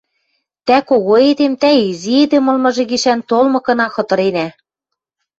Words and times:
Тӓ 0.67 0.77
кого 0.89 1.15
эдем, 1.29 1.53
тӓ 1.61 1.69
изи 1.89 2.13
эдем 2.23 2.45
ылмыжы 2.51 2.83
гишӓн 2.91 3.19
толмыкына 3.29 3.87
хытыренӓ... 3.95 4.47